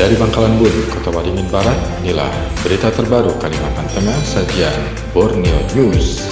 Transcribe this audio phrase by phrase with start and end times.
[0.00, 2.32] Dari Bangkalan Bun, Kota Waringin Barat, inilah
[2.64, 4.80] berita terbaru Kalimantan Tengah sajian
[5.12, 6.24] Borneo News.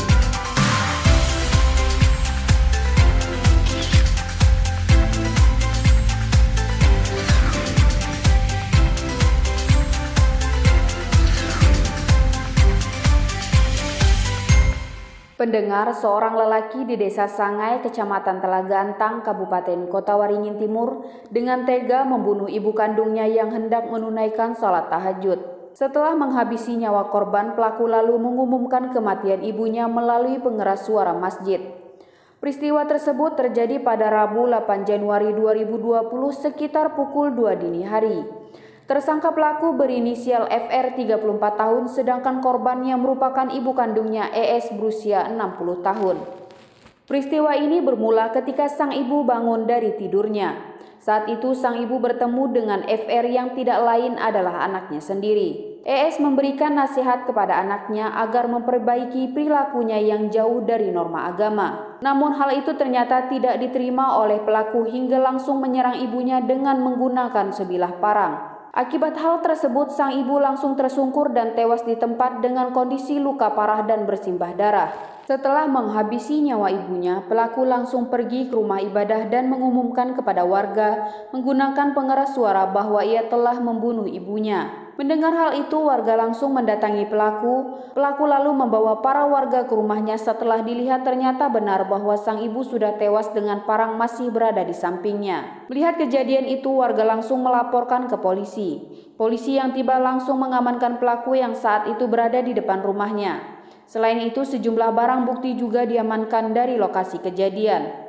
[15.38, 22.02] Pendengar seorang lelaki di desa Sangai, kecamatan Telaga Antang, Kabupaten Kota Waringin Timur, dengan tega
[22.02, 25.38] membunuh ibu kandungnya yang hendak menunaikan sholat tahajud.
[25.78, 31.62] Setelah menghabisi nyawa korban, pelaku lalu mengumumkan kematian ibunya melalui pengeras suara masjid.
[32.42, 38.37] Peristiwa tersebut terjadi pada Rabu 8 Januari 2020 sekitar pukul 2 dini hari.
[38.88, 41.20] Tersangka pelaku berinisial FR 34
[41.60, 46.16] tahun sedangkan korban yang merupakan ibu kandungnya ES berusia 60 tahun.
[47.04, 50.56] Peristiwa ini bermula ketika sang ibu bangun dari tidurnya.
[51.04, 55.84] Saat itu sang ibu bertemu dengan FR yang tidak lain adalah anaknya sendiri.
[55.84, 62.00] ES memberikan nasihat kepada anaknya agar memperbaiki perilakunya yang jauh dari norma agama.
[62.00, 68.00] Namun hal itu ternyata tidak diterima oleh pelaku hingga langsung menyerang ibunya dengan menggunakan sebilah
[68.00, 68.57] parang.
[68.78, 73.82] Akibat hal tersebut, sang ibu langsung tersungkur dan tewas di tempat dengan kondisi luka parah
[73.82, 74.94] dan bersimbah darah.
[75.26, 81.90] Setelah menghabisi nyawa ibunya, pelaku langsung pergi ke rumah ibadah dan mengumumkan kepada warga menggunakan
[81.90, 84.87] pengeras suara bahwa ia telah membunuh ibunya.
[84.98, 87.86] Mendengar hal itu, warga langsung mendatangi pelaku.
[87.94, 92.98] Pelaku lalu membawa para warga ke rumahnya setelah dilihat ternyata benar bahwa sang ibu sudah
[92.98, 95.70] tewas dengan parang masih berada di sampingnya.
[95.70, 98.82] Melihat kejadian itu, warga langsung melaporkan ke polisi.
[99.14, 103.38] Polisi yang tiba langsung mengamankan pelaku yang saat itu berada di depan rumahnya.
[103.86, 108.07] Selain itu, sejumlah barang bukti juga diamankan dari lokasi kejadian.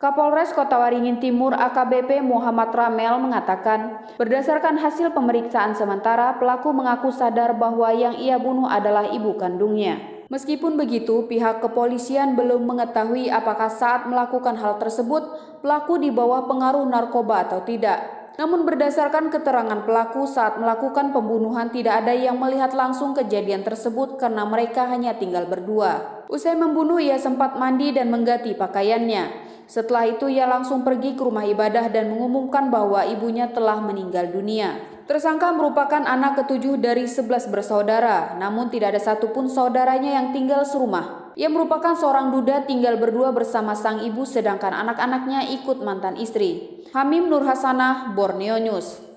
[0.00, 7.52] Kapolres Kota Waringin Timur AKBP Muhammad Ramel mengatakan, berdasarkan hasil pemeriksaan sementara, pelaku mengaku sadar
[7.52, 10.00] bahwa yang ia bunuh adalah ibu kandungnya.
[10.32, 15.20] Meskipun begitu, pihak kepolisian belum mengetahui apakah saat melakukan hal tersebut
[15.60, 18.32] pelaku di bawah pengaruh narkoba atau tidak.
[18.40, 24.48] Namun berdasarkan keterangan pelaku saat melakukan pembunuhan tidak ada yang melihat langsung kejadian tersebut karena
[24.48, 26.24] mereka hanya tinggal berdua.
[26.32, 29.49] Usai membunuh ia sempat mandi dan mengganti pakaiannya.
[29.70, 34.82] Setelah itu ia langsung pergi ke rumah ibadah dan mengumumkan bahwa ibunya telah meninggal dunia.
[35.06, 41.30] Tersangka merupakan anak ketujuh dari sebelas bersaudara, namun tidak ada satupun saudaranya yang tinggal serumah.
[41.38, 46.82] Ia merupakan seorang duda tinggal berdua bersama sang ibu sedangkan anak-anaknya ikut mantan istri.
[46.90, 49.09] Hamim Nur Hasanah, Borneo News.